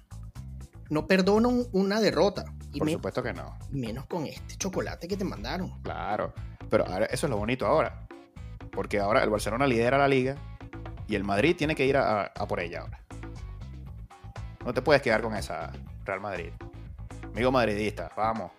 no 0.90 1.06
perdona 1.06 1.46
un- 1.46 1.68
una 1.70 2.00
derrota. 2.00 2.46
Y 2.74 2.78
Por 2.78 2.86
me- 2.86 2.92
supuesto 2.92 3.22
que 3.22 3.32
no. 3.32 3.56
menos 3.70 4.06
con 4.06 4.26
este 4.26 4.56
chocolate 4.56 5.08
que 5.08 5.16
te 5.16 5.24
mandaron. 5.24 5.80
Claro. 5.82 6.34
Pero 6.68 6.86
ahora, 6.86 7.06
eso 7.06 7.26
es 7.26 7.30
lo 7.30 7.36
bonito 7.38 7.66
ahora. 7.66 8.06
Porque 8.72 8.98
ahora 8.98 9.22
el 9.22 9.30
Barcelona 9.30 9.66
lidera 9.66 9.96
la 9.96 10.08
liga 10.08 10.34
y 11.06 11.14
el 11.14 11.22
Madrid 11.24 11.54
tiene 11.56 11.74
que 11.74 11.86
ir 11.86 11.96
a, 11.96 12.24
a 12.24 12.48
por 12.48 12.60
ella 12.60 12.80
ahora. 12.80 13.00
No 14.64 14.74
te 14.74 14.82
puedes 14.82 15.00
quedar 15.02 15.22
con 15.22 15.36
esa 15.36 15.72
Real 16.04 16.20
Madrid. 16.20 16.50
Amigo 17.32 17.52
madridista, 17.52 18.10
vamos. 18.16 18.50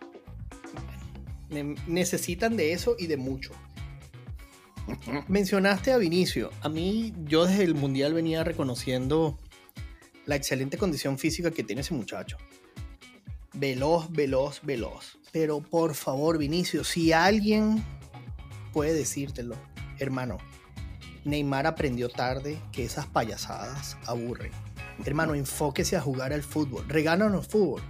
Ne- 1.49 1.75
necesitan 1.87 2.55
de 2.55 2.73
eso 2.73 2.95
y 2.97 3.07
de 3.07 3.17
mucho. 3.17 3.51
Mencionaste 5.27 5.91
a 5.91 5.97
Vinicio. 5.97 6.51
A 6.61 6.69
mí, 6.69 7.13
yo 7.23 7.45
desde 7.45 7.63
el 7.63 7.73
Mundial 7.75 8.13
venía 8.13 8.43
reconociendo 8.43 9.37
la 10.25 10.35
excelente 10.35 10.77
condición 10.77 11.17
física 11.17 11.51
que 11.51 11.63
tiene 11.63 11.81
ese 11.81 11.93
muchacho. 11.93 12.37
Veloz, 13.55 14.11
veloz, 14.11 14.61
veloz. 14.63 15.17
Pero 15.31 15.61
por 15.61 15.95
favor, 15.95 16.37
Vinicio, 16.37 16.83
si 16.83 17.11
alguien 17.13 17.83
puede 18.73 18.93
decírtelo, 18.93 19.55
hermano, 19.99 20.37
Neymar 21.23 21.65
aprendió 21.67 22.09
tarde 22.09 22.59
que 22.71 22.83
esas 22.85 23.05
payasadas 23.07 23.97
aburren. 24.05 24.51
Hermano, 25.05 25.35
enfóquese 25.35 25.95
a 25.97 26.01
jugar 26.01 26.31
al 26.33 26.43
fútbol. 26.43 26.85
Regálanos 26.87 27.47
fútbol. 27.47 27.81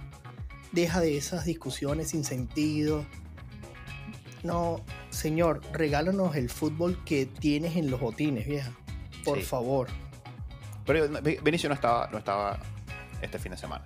Deja 0.72 1.00
de 1.00 1.16
esas 1.16 1.44
discusiones 1.44 2.10
sin 2.10 2.24
sentido. 2.24 3.04
No, 4.42 4.80
señor, 5.10 5.60
regálanos 5.72 6.36
el 6.36 6.50
fútbol 6.50 7.02
que 7.04 7.26
tienes 7.26 7.76
en 7.76 7.90
los 7.90 8.00
botines, 8.00 8.46
vieja. 8.46 8.72
Por 9.24 9.38
Sí. 9.38 9.44
favor. 9.44 9.88
Pero 10.84 11.08
Vi- 11.22 11.38
Vinicio 11.42 11.68
no 11.68 11.74
estaba, 11.74 12.08
no 12.12 12.18
estaba 12.18 12.58
este 13.22 13.38
fin 13.38 13.52
de 13.52 13.58
semana. 13.58 13.84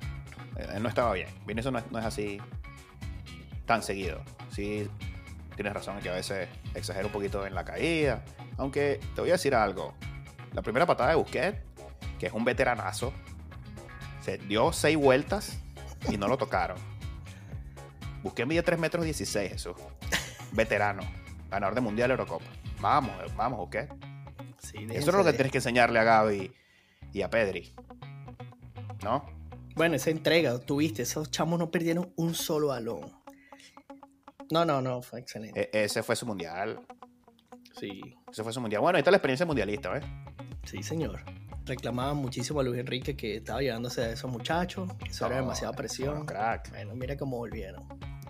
Eh, 0.60 0.80
no 0.80 0.88
estaba 0.88 1.12
bien. 1.14 1.28
Vinicio 1.46 1.70
no 1.70 1.78
es, 1.78 1.90
no 1.90 1.98
es 1.98 2.04
así 2.04 2.40
tan 3.66 3.82
seguido. 3.82 4.22
Sí, 4.50 4.88
tienes 5.54 5.72
razón 5.72 5.96
en 5.96 6.02
que 6.02 6.10
a 6.10 6.14
veces 6.14 6.48
exagera 6.74 7.06
un 7.06 7.12
poquito 7.12 7.46
en 7.46 7.54
la 7.54 7.64
caída. 7.64 8.22
Aunque 8.58 9.00
te 9.14 9.20
voy 9.20 9.30
a 9.30 9.34
decir 9.34 9.54
algo. 9.54 9.94
La 10.52 10.62
primera 10.62 10.86
patada 10.86 11.10
de 11.10 11.16
Busquets, 11.16 11.58
que 12.18 12.26
es 12.26 12.32
un 12.32 12.44
veteranazo, 12.44 13.12
se 14.20 14.38
dio 14.38 14.72
seis 14.72 14.96
vueltas 14.96 15.58
y 16.10 16.16
no 16.16 16.28
lo 16.28 16.36
tocaron. 16.36 16.76
Busquets 18.22 18.48
mide 18.48 18.62
3 18.62 18.78
metros 18.78 19.04
16, 19.04 19.52
eso. 19.52 19.74
Veterano. 20.52 21.02
Ganador 21.50 21.74
de 21.74 21.80
Mundial 21.80 22.10
Eurocopa. 22.10 22.44
Vamos, 22.80 23.14
vamos, 23.36 23.58
Busquets. 23.60 23.92
Sí, 24.58 24.86
Eso 24.90 25.10
es 25.10 25.16
lo 25.16 25.24
que 25.24 25.32
tienes 25.32 25.52
que 25.52 25.58
enseñarle 25.58 25.98
a 25.98 26.04
Gaby 26.04 26.52
y 27.12 27.22
a 27.22 27.30
Pedri. 27.30 27.74
¿No? 29.02 29.39
Bueno, 29.80 29.96
esa 29.96 30.10
entrega, 30.10 30.58
tuviste, 30.58 31.04
esos 31.04 31.30
chamos 31.30 31.58
no 31.58 31.70
perdieron 31.70 32.12
un 32.16 32.34
solo 32.34 32.66
balón. 32.66 33.00
No, 34.50 34.66
no, 34.66 34.82
no, 34.82 35.00
fue 35.00 35.20
excelente. 35.20 35.70
E- 35.72 35.84
ese 35.84 36.02
fue 36.02 36.14
su 36.16 36.26
mundial. 36.26 36.82
Sí, 37.78 38.14
Ese 38.30 38.42
fue 38.44 38.52
su 38.52 38.60
mundial. 38.60 38.82
Bueno, 38.82 38.98
ahí 38.98 39.00
está 39.00 39.10
la 39.10 39.16
experiencia 39.16 39.46
mundialista, 39.46 39.88
¿ves? 39.88 40.04
sí, 40.64 40.82
señor. 40.82 41.24
Reclamaban 41.64 42.18
muchísimo 42.18 42.60
a 42.60 42.62
Luis 42.62 42.78
Enrique 42.78 43.16
que 43.16 43.36
estaba 43.36 43.62
llevándose 43.62 44.02
a 44.02 44.10
esos 44.10 44.30
muchachos, 44.30 44.92
que 44.98 45.08
eso 45.08 45.24
era 45.24 45.36
No, 45.36 45.40
demasiada 45.44 45.72
Son 45.72 45.76
presión. 45.78 46.26
crack. 46.26 46.68
Bueno, 46.72 46.94
mira 46.94 47.16
cómo 47.16 47.38
volvieron. 47.38 47.82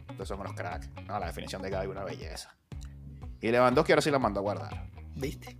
Estos 0.09 0.29
son 0.29 0.39
unos 0.39 0.53
crack. 0.55 0.89
No, 1.09 1.19
la 1.19 1.27
definición 1.27 1.63
de 1.63 1.71
Gaby, 1.71 1.89
una 1.89 2.05
belleza. 2.05 2.55
Y 3.41 3.51
Lewandowski 3.51 3.91
ahora 3.91 4.03
sí 4.03 4.13
la 4.13 4.21
mandó 4.21 4.39
a 4.39 4.43
guardar. 4.45 4.89
¿Viste? 5.17 5.57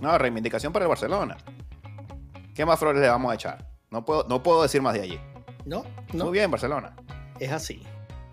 No, 0.00 0.16
reivindicación 0.16 0.72
para 0.72 0.86
el 0.86 0.88
Barcelona. 0.88 1.36
¿Qué 2.54 2.64
más 2.64 2.78
flores 2.78 3.02
le 3.02 3.08
vamos 3.10 3.30
a 3.30 3.34
echar? 3.34 3.77
No 3.90 4.04
puedo, 4.04 4.24
no 4.28 4.42
puedo 4.42 4.62
decir 4.62 4.82
más 4.82 4.94
de 4.94 5.02
allí. 5.02 5.20
No, 5.64 5.84
no, 6.12 6.24
Muy 6.26 6.32
bien, 6.34 6.50
Barcelona. 6.50 6.94
es 7.40 7.50
así. 7.52 7.82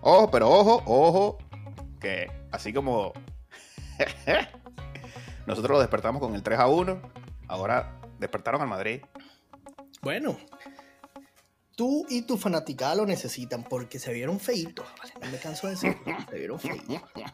Ojo, 0.00 0.30
pero 0.30 0.48
ojo, 0.50 0.82
ojo, 0.86 1.38
que 2.00 2.30
así 2.52 2.72
como 2.72 3.12
nosotros 5.46 5.70
lo 5.72 5.80
despertamos 5.80 6.20
con 6.20 6.34
el 6.34 6.42
3 6.42 6.58
a 6.58 6.66
1, 6.68 7.00
ahora 7.48 8.00
despertaron 8.18 8.60
al 8.62 8.68
Madrid. 8.68 9.02
Bueno, 10.02 10.36
tú 11.74 12.06
y 12.08 12.22
tu 12.22 12.36
fanaticada 12.36 12.94
lo 12.94 13.06
necesitan 13.06 13.64
porque 13.64 13.98
se 13.98 14.12
vieron 14.12 14.38
feitos. 14.38 14.86
¿vale? 14.98 15.12
No 15.26 15.30
me 15.32 15.38
canso 15.38 15.66
de 15.66 15.72
decirlo, 15.74 15.98
se 16.30 16.38
vieron 16.38 16.58
feitos. 16.60 17.02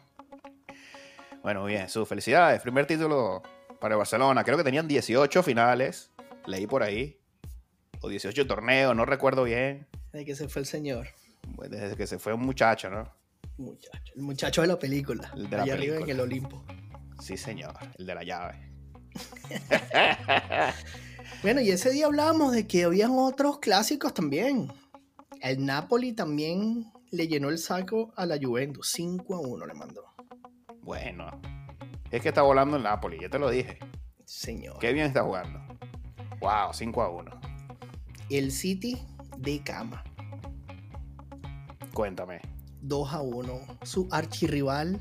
Bueno, 1.43 1.63
muy 1.63 1.73
bien, 1.73 1.89
sus 1.89 2.09
felicidades. 2.09 2.63
Primer 2.63 2.87
título 2.87 3.43
para 3.81 3.95
el 3.95 3.99
Barcelona. 3.99 4.45
Creo 4.45 4.57
que 4.57 4.63
tenían 4.63 4.87
18 4.87 5.43
finales. 5.43 6.13
Leí 6.47 6.69
por 6.69 6.85
ahí. 6.85 7.19
O 8.03 8.09
18 8.09 8.47
torneos, 8.47 8.95
no 8.95 9.05
recuerdo 9.07 9.45
bien. 9.45 9.87
De 10.13 10.25
que 10.25 10.35
se 10.35 10.49
fue 10.49 10.61
el 10.61 10.67
señor. 10.67 11.09
Pues 11.57 11.71
Desde 11.71 11.97
que 11.97 12.07
se 12.07 12.19
fue 12.19 12.35
un 12.35 12.43
muchacho, 12.43 12.91
¿no? 12.91 13.11
Muchacho. 13.57 14.13
El 14.15 14.23
muchacho 14.23 14.63
de 14.63 14.69
la 14.69 14.79
película. 14.79 15.33
El 15.35 15.49
de 15.49 15.57
la 15.57 15.63
allá 15.63 15.75
arriba 15.75 15.97
en 15.97 16.03
película. 16.03 16.13
el 16.13 16.21
Olimpo. 16.21 16.65
Sí, 17.21 17.37
señor. 17.37 17.75
El 17.97 18.07
de 18.07 18.15
la 18.15 18.23
llave. 18.23 18.73
Bueno, 21.43 21.61
y 21.61 21.71
ese 21.71 21.91
día 21.91 22.07
hablábamos 22.07 22.53
de 22.53 22.69
que 22.69 22.85
habían 22.85 23.11
otros 23.19 23.59
clásicos 23.59 24.15
también. 24.15 24.73
El 25.41 25.67
Napoli 25.67 26.13
también 26.13 26.93
le 27.11 27.27
llenó 27.27 27.49
el 27.49 27.59
saco 27.59 28.13
a 28.17 28.27
la 28.27 28.39
Juventus. 28.41 28.93
5 28.93 29.35
a 29.35 29.41
1 29.41 29.67
le 29.67 29.75
mandó. 29.75 30.05
Bueno. 30.83 31.29
Es 32.13 32.23
que 32.23 32.29
está 32.29 32.43
volando 32.43 32.77
el 32.77 32.85
Napoli, 32.85 33.19
ya 33.21 33.29
te 33.29 33.41
lo 33.41 33.51
dije. 33.51 33.81
Señor. 34.25 34.79
Qué 34.79 34.93
bien 34.93 35.07
está 35.07 35.25
jugando. 35.25 35.59
Wow, 36.39 36.73
5 36.73 37.03
a 37.03 37.09
1. 37.09 37.41
El 38.39 38.53
City 38.53 38.99
de 39.39 39.63
cama. 39.63 40.05
Cuéntame. 41.95 42.41
2 42.83 43.13
a 43.13 43.21
1. 43.21 43.61
Su 43.83 44.09
archirrival. 44.11 44.99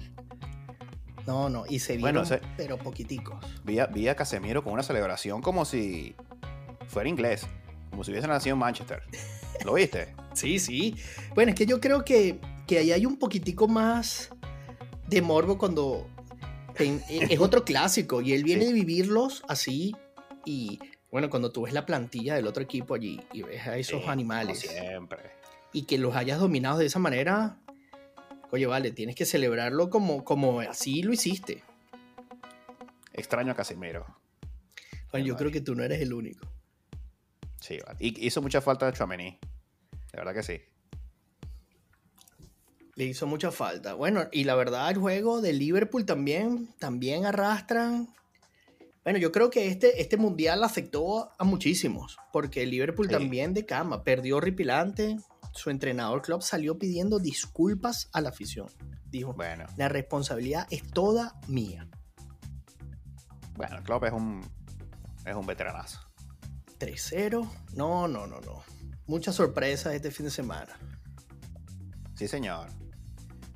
No, 1.27 1.49
no. 1.49 1.63
Y 1.69 1.79
se 1.79 1.97
Bueno, 1.97 2.23
vieron, 2.23 2.39
pero 2.57 2.77
poquiticos. 2.77 3.43
Vi 3.63 3.79
a, 3.79 3.85
vi 3.87 4.07
a 4.07 4.15
Casemiro 4.15 4.63
con 4.63 4.73
una 4.73 4.83
celebración 4.83 5.41
como 5.41 5.65
si 5.65 6.15
fuera 6.87 7.09
inglés. 7.09 7.45
Como 7.89 8.03
si 8.03 8.11
hubiese 8.11 8.27
nacido 8.27 8.53
en 8.55 8.59
Manchester. 8.59 9.03
¿Lo 9.65 9.73
viste? 9.73 10.15
Sí, 10.33 10.59
sí. 10.59 10.95
Bueno, 11.35 11.51
es 11.51 11.55
que 11.55 11.65
yo 11.65 11.79
creo 11.79 12.03
que, 12.03 12.39
que 12.67 12.79
ahí 12.79 12.91
hay 12.91 13.05
un 13.05 13.17
poquitico 13.17 13.67
más 13.67 14.29
de 15.07 15.21
morbo 15.21 15.57
cuando 15.57 16.07
es 16.79 17.39
otro 17.39 17.63
clásico 17.65 18.21
y 18.21 18.33
él 18.33 18.43
viene 18.43 18.61
Sí. 18.63 18.67
de 18.69 18.73
vivirlos 18.73 19.43
así 19.47 19.95
y 20.45 20.79
bueno, 21.11 21.29
cuando 21.29 21.51
tú 21.51 21.63
ves 21.63 21.73
la 21.73 21.85
plantilla 21.85 22.35
del 22.35 22.47
otro 22.47 22.63
equipo 22.63 22.95
allí 22.95 23.19
y 23.33 23.41
ves 23.43 23.67
a 23.67 23.77
esos 23.77 24.01
Sí, 24.03 24.09
animales 24.09 24.59
siempre. 24.59 25.31
y 25.73 25.83
que 25.83 25.97
los 25.97 26.15
hayas 26.15 26.39
dominado 26.39 26.77
de 26.79 26.85
esa 26.85 26.99
manera, 26.99 27.57
oye, 28.51 28.65
vale, 28.65 28.91
tienes 28.91 29.15
que 29.15 29.25
celebrarlo 29.25 29.89
como, 29.89 30.23
como 30.23 30.59
así 30.61 31.03
lo 31.03 31.11
hiciste. 31.13 31.63
Extraño 33.13 33.51
a 33.51 33.55
Casemiro. 33.55 34.05
Bueno, 35.11 35.27
yo 35.27 35.33
Vale. 35.33 35.39
creo 35.43 35.51
que 35.51 35.61
tú 35.61 35.75
no 35.75 35.83
eres 35.83 35.99
el 36.01 36.13
único. 36.13 36.47
Sí, 37.59 37.77
vale. 37.85 37.97
Y 37.99 38.25
hizo 38.25 38.41
mucha 38.41 38.61
falta 38.61 38.85
de 38.85 38.93
Chouameni. 38.93 39.37
De 40.11 40.17
verdad 40.17 40.33
que 40.33 40.43
sí. 40.43 40.61
Le 42.95 43.05
hizo 43.05 43.27
mucha 43.27 43.51
falta. 43.51 43.93
Bueno, 43.93 44.27
y 44.31 44.45
la 44.45 44.55
verdad, 44.55 44.89
el 44.89 44.97
juego 44.97 45.41
de 45.41 45.53
Liverpool 45.53 46.05
también, 46.05 46.69
también 46.79 47.25
arrastran. 47.25 48.07
Bueno, 49.03 49.17
yo 49.19 49.31
creo 49.31 49.49
que 49.49 49.67
este, 49.67 49.99
este 50.01 50.17
mundial 50.17 50.63
afectó 50.63 51.31
a 51.39 51.43
muchísimos, 51.43 52.17
porque 52.31 52.65
Liverpool 52.67 53.07
Sí. 53.07 53.13
también 53.13 53.53
de 53.53 53.65
cama 53.65 54.03
perdió 54.03 54.37
horripilante. 54.37 55.17
Su 55.53 55.69
entrenador 55.69 56.21
club 56.21 56.41
salió 56.43 56.77
pidiendo 56.77 57.17
disculpas 57.19 58.09
a 58.13 58.21
la 58.21 58.29
afición. 58.29 58.67
Dijo, 59.05 59.33
Bueno, 59.33 59.65
la 59.75 59.89
responsabilidad 59.89 60.67
es 60.69 60.83
toda 60.91 61.39
mía. 61.47 61.87
bueno, 63.55 63.83
Klopp 63.83 64.05
es 64.05 64.13
un, 64.13 64.41
es 65.25 65.35
un 65.35 65.45
veteranazo. 65.45 65.99
3-0. 66.79 67.47
No, 67.73 68.07
no, 68.07 68.25
no, 68.27 68.39
no. 68.41 68.63
Muchas 69.07 69.35
sorpresas 69.35 69.93
este 69.93 70.09
fin 70.11 70.25
de 70.25 70.31
semana. 70.31 70.79
Sí, 72.15 72.27
señor. 72.27 72.69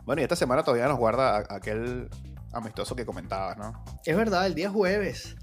Bueno, 0.06 0.22
y 0.22 0.24
esta 0.24 0.36
semana 0.36 0.64
todavía 0.64 0.88
nos 0.88 0.98
guarda 1.00 1.46
aquel 1.50 2.10
amistoso 2.56 2.96
que 2.96 3.06
comentabas, 3.06 3.58
¿no? 3.58 3.84
Es 4.06 4.16
verdad, 4.16 4.48
el 4.48 4.56
día 4.56 4.70
jueves. 4.70 5.36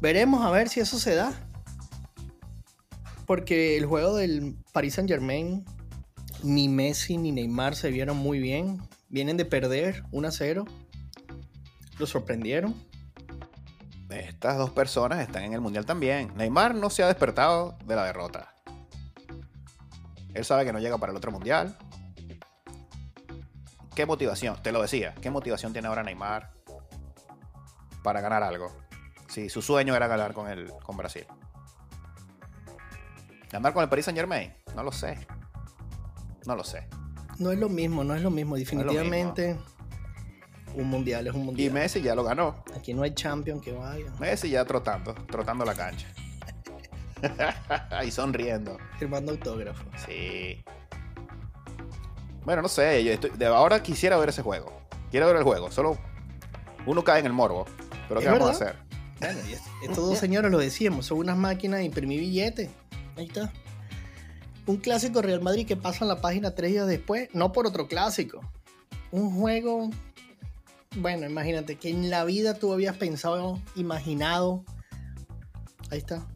Veremos 0.00 0.44
a 0.44 0.50
ver 0.50 0.68
si 0.68 0.80
eso 0.80 0.98
se 0.98 1.14
da. 1.14 1.32
Porque 3.26 3.76
el 3.76 3.86
juego 3.86 4.16
del 4.16 4.56
Paris 4.72 4.94
Saint 4.94 5.08
Germain, 5.08 5.64
ni 6.42 6.68
Messi 6.68 7.16
ni 7.16 7.32
Neymar 7.32 7.74
se 7.74 7.90
vieron 7.90 8.16
muy 8.16 8.38
bien. 8.38 8.80
Vienen 9.08 9.36
de 9.36 9.44
perder 9.44 10.04
1-0. 10.12 10.68
Lo 11.98 12.06
sorprendieron. 12.06 12.74
Estas 14.10 14.58
dos 14.58 14.70
personas 14.70 15.20
están 15.20 15.44
en 15.44 15.52
el 15.52 15.60
Mundial 15.60 15.86
también. 15.86 16.32
Neymar 16.36 16.74
no 16.74 16.90
se 16.90 17.02
ha 17.02 17.06
despertado 17.06 17.78
de 17.84 17.94
la 17.94 18.04
derrota. 18.04 18.54
Él 20.34 20.44
sabe 20.44 20.64
que 20.64 20.72
no 20.72 20.78
llega 20.78 20.98
para 20.98 21.12
el 21.12 21.16
otro 21.16 21.30
Mundial. 21.30 21.76
¿Qué 24.00 24.06
motivación? 24.06 24.56
Te 24.62 24.72
lo 24.72 24.80
decía. 24.80 25.14
¿Qué 25.20 25.30
motivación 25.30 25.74
tiene 25.74 25.88
ahora 25.88 26.02
Neymar 26.02 26.54
para 28.02 28.22
ganar 28.22 28.42
algo? 28.42 28.74
Si 29.28 29.50
su 29.50 29.60
sueño 29.60 29.94
era 29.94 30.06
ganar 30.06 30.32
con, 30.32 30.48
el, 30.48 30.72
con 30.82 30.96
Brasil. 30.96 31.26
¿Ganar 33.52 33.74
con 33.74 33.82
el 33.82 33.90
Paris 33.90 34.06
Saint 34.06 34.16
Germain? 34.16 34.54
No 34.74 34.84
lo 34.84 34.90
sé. 34.90 35.18
No 36.46 36.56
lo 36.56 36.64
sé. 36.64 36.88
No 37.38 37.52
es 37.52 37.58
lo 37.58 37.68
mismo, 37.68 38.02
no 38.02 38.14
es 38.14 38.22
lo 38.22 38.30
mismo. 38.30 38.56
Definitivamente 38.56 39.58
un 40.74 40.88
mundial 40.88 41.26
es 41.26 41.34
un 41.34 41.42
Y 41.42 41.44
mundial. 41.44 41.72
Messi 41.74 42.00
ya 42.00 42.14
lo 42.14 42.24
ganó. 42.24 42.64
Aquí 42.74 42.94
no 42.94 43.02
hay 43.02 43.12
champion 43.12 43.60
que 43.60 43.72
vaya. 43.72 44.10
Messi 44.18 44.48
ya 44.48 44.64
trotando, 44.64 45.12
trotando 45.30 45.66
la 45.66 45.74
cancha. 45.74 46.06
y 48.06 48.10
sonriendo. 48.10 48.78
Firmando 48.98 49.32
autógrafos. 49.32 49.84
Sí. 50.06 50.64
Bueno, 52.44 52.62
no 52.62 52.68
sé, 52.68 53.04
yo 53.04 53.12
estoy- 53.12 53.30
de 53.30 53.46
ahora 53.46 53.82
quisiera 53.82 54.16
ver 54.16 54.28
ese 54.30 54.42
juego. 54.42 54.72
Quiero 55.10 55.26
ver 55.26 55.36
el 55.36 55.42
juego. 55.42 55.70
Solo 55.70 55.98
uno 56.86 57.04
cae 57.04 57.20
en 57.20 57.26
el 57.26 57.32
morbo. 57.32 57.66
Pero 58.08 58.20
¿Es 58.20 58.26
¿qué 58.26 58.32
vamos 58.32 58.48
a 58.48 58.58
verdad? 58.58 58.76
hacer? 59.20 59.50
Est- 59.52 59.66
estos 59.82 60.08
dos 60.08 60.18
señores 60.18 60.50
lo 60.50 60.58
decíamos, 60.58 61.06
son 61.06 61.18
unas 61.18 61.36
máquinas 61.36 61.78
de 61.80 61.84
imprimir 61.84 62.20
billetes. 62.20 62.70
Ahí 63.16 63.26
está. 63.26 63.52
Un 64.66 64.76
clásico 64.78 65.20
Real 65.20 65.42
Madrid 65.42 65.66
que 65.66 65.76
pasa 65.76 66.04
en 66.04 66.08
la 66.08 66.20
página 66.20 66.54
tres 66.54 66.72
días 66.72 66.86
después, 66.86 67.28
no 67.34 67.52
por 67.52 67.66
otro 67.66 67.86
clásico. 67.86 68.40
Un 69.10 69.34
juego, 69.38 69.90
bueno, 70.96 71.26
imagínate 71.26 71.76
que 71.76 71.90
en 71.90 72.08
la 72.08 72.24
vida 72.24 72.54
tú 72.54 72.72
habías 72.72 72.96
pensado, 72.96 73.60
imaginado. 73.74 74.64
Ahí 75.90 75.98
está. 75.98 76.26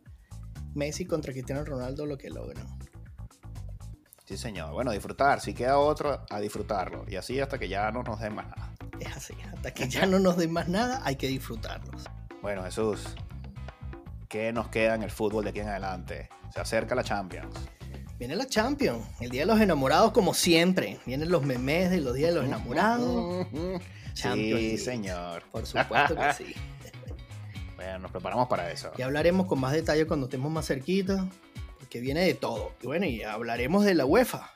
Messi 0.74 1.06
contra 1.06 1.32
Cristiano 1.32 1.64
Ronaldo 1.64 2.04
lo 2.06 2.18
que 2.18 2.28
logran. 2.30 2.66
Sí, 4.24 4.36
señor. 4.38 4.72
Bueno, 4.72 4.90
disfrutar. 4.92 5.40
Si 5.40 5.52
queda 5.54 5.78
otro, 5.78 6.24
a 6.30 6.40
disfrutarlo. 6.40 7.04
Y 7.08 7.16
así 7.16 7.40
hasta 7.40 7.58
que 7.58 7.68
ya 7.68 7.90
no 7.90 8.02
nos 8.02 8.20
den 8.20 8.34
más 8.34 8.46
nada. 8.48 8.72
Es 9.00 9.14
así. 9.16 9.34
Hasta 9.54 9.72
que 9.74 9.88
ya 9.88 10.06
no 10.06 10.18
nos 10.18 10.36
den 10.36 10.52
más 10.52 10.68
nada, 10.68 11.02
hay 11.04 11.16
que 11.16 11.26
disfrutarlos. 11.28 12.04
Bueno, 12.40 12.62
Jesús. 12.64 13.04
¿Qué 14.28 14.52
nos 14.52 14.68
queda 14.68 14.94
en 14.94 15.02
el 15.02 15.10
fútbol 15.10 15.44
de 15.44 15.50
aquí 15.50 15.60
en 15.60 15.68
adelante? 15.68 16.28
Se 16.52 16.60
acerca 16.60 16.94
la 16.94 17.04
Champions. 17.04 17.54
Viene 18.18 18.36
la 18.36 18.46
Champions, 18.46 19.04
el 19.20 19.30
Día 19.30 19.42
de 19.42 19.46
los 19.46 19.60
Enamorados 19.60 20.12
como 20.12 20.34
siempre. 20.34 20.98
Vienen 21.04 21.30
los 21.30 21.42
memes 21.44 21.90
de 21.90 22.00
los 22.00 22.14
Días 22.14 22.30
de 22.30 22.36
los 22.36 22.44
Enamorados. 22.46 23.46
Champions 24.14 24.14
Sí, 24.14 24.52
League. 24.52 24.78
señor. 24.78 25.42
Por 25.50 25.66
supuesto 25.66 26.16
que 26.16 26.32
sí. 26.32 26.54
Bueno, 27.76 27.98
nos 27.98 28.12
preparamos 28.12 28.48
para 28.48 28.70
eso. 28.70 28.90
Ya 28.96 29.04
hablaremos 29.04 29.46
con 29.46 29.60
más 29.60 29.72
detalle 29.72 30.06
cuando 30.06 30.26
estemos 30.26 30.50
más 30.50 30.66
cerquita, 30.66 31.26
porque 31.94 32.00
viene 32.00 32.24
de 32.24 32.34
todo. 32.34 32.72
Y 32.82 32.88
bueno, 32.88 33.06
y 33.06 33.22
hablaremos 33.22 33.84
de 33.84 33.94
la 33.94 34.04
UEFA. 34.04 34.50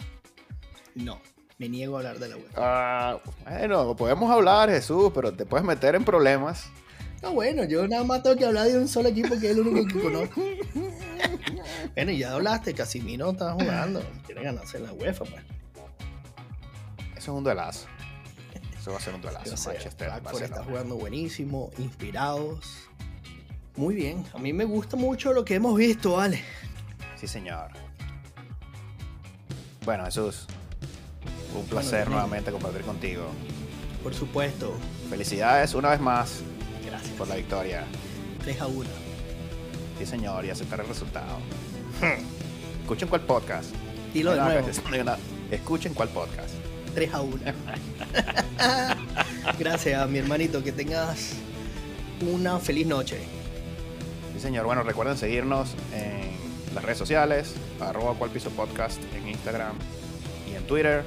No, 0.96 1.20
me 1.58 1.68
niego 1.68 1.94
a 1.94 2.00
hablar 2.00 2.18
de 2.18 2.30
la 2.30 2.36
UEFA. 2.36 2.52
Ah, 2.56 3.20
bueno, 3.44 3.94
podemos 3.94 4.28
hablar, 4.28 4.68
Jesús, 4.70 5.12
pero 5.14 5.32
te 5.32 5.46
puedes 5.46 5.64
meter 5.64 5.94
en 5.94 6.04
problemas. 6.04 6.66
No, 7.22 7.34
bueno, 7.34 7.62
yo 7.62 7.86
nada 7.86 8.02
más 8.02 8.24
tengo 8.24 8.34
que 8.34 8.44
hablar 8.44 8.66
de 8.66 8.76
un 8.76 8.88
solo 8.88 9.10
equipo 9.10 9.38
que 9.38 9.52
es 9.52 9.56
el 9.56 9.60
único 9.60 9.86
que 9.86 10.00
conozco. 10.00 10.42
bueno, 11.94 12.10
y 12.10 12.18
ya 12.18 12.32
hablaste, 12.32 12.74
Casimiro 12.74 13.30
está 13.30 13.52
jugando. 13.52 14.02
Quiere 14.26 14.42
ganarse 14.42 14.80
la 14.80 14.92
UEFA, 14.94 15.24
pues. 15.24 15.44
Eso 17.12 17.18
es 17.18 17.28
un 17.28 17.44
duelazo. 17.44 17.86
Eso 18.76 18.90
va 18.90 18.96
a 18.96 19.00
ser 19.00 19.14
un 19.14 19.22
duelazo. 19.22 19.50
Manchester, 19.70 20.08
Frankfurt 20.08 20.42
está 20.42 20.64
jugando 20.64 20.96
buenísimo, 20.96 21.70
inspirados. 21.78 22.88
Muy 23.76 23.94
bien, 23.94 24.24
a 24.34 24.38
mí 24.38 24.52
me 24.52 24.64
gusta 24.64 24.96
mucho 24.96 25.32
lo 25.32 25.44
que 25.44 25.54
hemos 25.54 25.76
visto, 25.76 26.14
vale. 26.14 26.42
Sí, 27.18 27.26
señor. 27.26 27.70
Bueno, 29.84 30.04
Jesús. 30.04 30.46
Un 31.54 31.64
placer 31.66 32.00
Bueno, 32.04 32.12
nuevamente 32.12 32.52
compartir 32.52 32.82
contigo. 32.82 33.24
Por 34.02 34.14
supuesto. 34.14 34.74
Felicidades 35.10 35.74
una 35.74 35.90
vez 35.90 36.00
más 36.00 36.40
Gracias. 36.84 37.12
por 37.16 37.26
la 37.26 37.36
victoria. 37.36 37.84
3 38.42 38.60
a 38.60 38.66
1. 38.66 38.88
Sí, 39.98 40.06
señor, 40.06 40.44
y 40.44 40.50
aceptar 40.50 40.80
el 40.80 40.86
resultado. 40.86 41.38
Escuchen 42.82 43.08
cuál 43.08 43.22
podcast. 43.22 43.74
Dilo 44.14 44.32
de 44.32 44.40
nuevo. 44.40 44.68
Escuchen 45.50 45.94
cuál 45.94 46.08
podcast. 46.10 46.50
3 46.94 47.14
a 47.14 47.20
1. 47.20 47.38
Gracias, 49.58 50.08
mi 50.08 50.18
hermanito. 50.18 50.62
Que 50.62 50.70
tengas 50.72 51.32
una 52.20 52.58
feliz 52.60 52.86
noche. 52.86 53.18
Sí, 54.34 54.40
señor. 54.40 54.66
Bueno, 54.66 54.82
recuerden 54.84 55.16
seguirnos 55.16 55.74
en 55.92 56.27
las 56.74 56.84
redes 56.84 56.98
sociales, 56.98 57.54
arroba 57.80 58.14
cual 58.14 58.30
piso 58.30 58.50
podcast 58.50 59.00
en 59.14 59.28
Instagram 59.28 59.74
y 60.50 60.56
en 60.56 60.66
Twitter. 60.66 61.04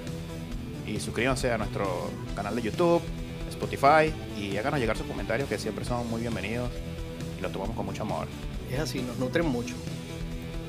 Y 0.88 1.00
suscríbanse 1.00 1.52
a 1.52 1.58
nuestro 1.58 2.10
canal 2.36 2.56
de 2.56 2.62
YouTube, 2.64 3.02
Spotify 3.50 4.14
y 4.38 4.58
háganos 4.58 4.80
llegar 4.80 4.98
sus 4.98 5.06
comentarios 5.06 5.48
que 5.48 5.58
siempre 5.58 5.86
son 5.86 6.10
muy 6.10 6.22
bienvenidos 6.22 6.70
y 7.38 7.42
los 7.42 7.52
tomamos 7.52 7.76
con 7.76 7.86
mucho 7.86 8.04
amor. 8.04 8.28
Es 8.72 8.80
así, 8.80 9.02
nos 9.02 9.18
nutren 9.18 9.48
mucho. 9.48 9.76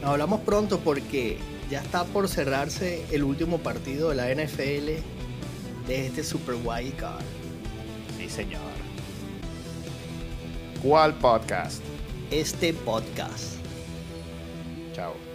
Nos 0.01 0.11
hablamos 0.11 0.41
pronto 0.41 0.81
porque 0.81 1.39
ya 1.71 1.81
está 1.81 2.05
por 2.05 2.29
cerrarse 2.29 3.05
el 3.13 3.23
último 3.23 3.59
partido 3.59 4.11
de 4.11 4.17
la 4.17 4.29
NFL 4.35 5.01
de 5.87 6.07
este 6.07 6.25
Super 6.25 6.57
Wild 6.63 6.97
Card. 6.97 7.23
Sí, 8.19 8.29
señor. 8.29 8.61
¿Cuál 10.83 11.15
podcast? 11.15 11.83
Este 12.31 12.73
podcast. 12.73 13.62
Chao. 14.93 15.32